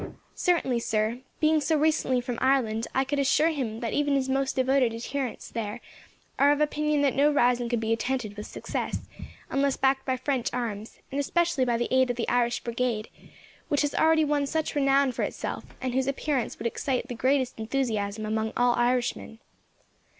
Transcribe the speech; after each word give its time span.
"Certainly, 0.33 0.79
sir. 0.79 1.19
Being 1.39 1.61
so 1.61 1.77
recently 1.77 2.21
from 2.21 2.39
Ireland, 2.41 2.87
I 2.95 3.03
could 3.03 3.19
assure 3.19 3.49
him 3.49 3.81
that 3.81 3.93
even 3.93 4.15
his 4.15 4.27
most 4.27 4.55
devoted 4.55 4.95
adherents, 4.95 5.51
there, 5.51 5.79
are 6.39 6.51
of 6.51 6.59
opinion 6.59 7.01
that 7.03 7.13
no 7.15 7.31
rising 7.31 7.69
could 7.69 7.79
be 7.79 7.93
attended 7.93 8.35
with 8.35 8.47
success, 8.47 9.07
unless 9.51 9.77
backed 9.77 10.03
by 10.03 10.17
French 10.17 10.49
arms, 10.53 10.97
and 11.11 11.19
especially 11.19 11.65
by 11.65 11.77
the 11.77 11.87
aid 11.93 12.09
of 12.09 12.15
the 12.15 12.27
Irish 12.29 12.61
Brigade, 12.61 13.09
which 13.67 13.83
has 13.83 13.93
already 13.93 14.25
won 14.25 14.47
such 14.47 14.73
renown 14.73 15.11
for 15.11 15.21
itself, 15.21 15.65
and 15.79 15.93
whose 15.93 16.07
appearance 16.07 16.57
would 16.57 16.65
excite 16.65 17.07
the 17.07 17.13
greatest 17.13 17.59
enthusiasm 17.59 18.25
among 18.25 18.53
all 18.57 18.73
Irishmen." 18.77 19.37